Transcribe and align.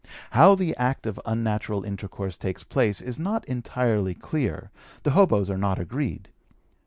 How 0.31 0.55
the 0.55 0.75
act 0.77 1.05
of 1.05 1.21
unnatural 1.27 1.83
intercourse 1.83 2.35
takes 2.35 2.63
place 2.63 3.01
is 3.01 3.19
not 3.19 3.45
entirely 3.45 4.15
clear; 4.15 4.71
the 5.03 5.11
hoboes 5.11 5.47
are 5.51 5.59
not 5.59 5.77
agreed. 5.77 6.29